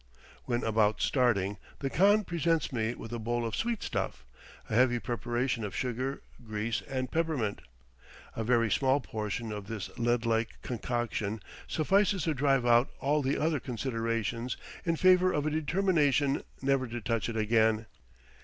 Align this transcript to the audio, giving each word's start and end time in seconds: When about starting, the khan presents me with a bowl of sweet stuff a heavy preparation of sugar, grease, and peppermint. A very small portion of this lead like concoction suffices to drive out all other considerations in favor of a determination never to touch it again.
When 0.45 0.63
about 0.63 0.99
starting, 0.99 1.57
the 1.77 1.91
khan 1.91 2.23
presents 2.23 2.73
me 2.73 2.95
with 2.95 3.13
a 3.13 3.19
bowl 3.19 3.45
of 3.45 3.55
sweet 3.55 3.83
stuff 3.83 4.25
a 4.67 4.73
heavy 4.73 4.97
preparation 4.97 5.63
of 5.63 5.75
sugar, 5.75 6.23
grease, 6.43 6.81
and 6.89 7.11
peppermint. 7.11 7.61
A 8.35 8.43
very 8.43 8.71
small 8.71 8.99
portion 8.99 9.51
of 9.51 9.67
this 9.67 9.95
lead 9.99 10.25
like 10.25 10.59
concoction 10.63 11.39
suffices 11.67 12.23
to 12.23 12.33
drive 12.33 12.65
out 12.65 12.89
all 12.99 13.23
other 13.39 13.59
considerations 13.59 14.57
in 14.85 14.95
favor 14.95 15.31
of 15.31 15.45
a 15.45 15.51
determination 15.51 16.41
never 16.63 16.87
to 16.87 16.99
touch 16.99 17.29
it 17.29 17.37
again. 17.37 17.85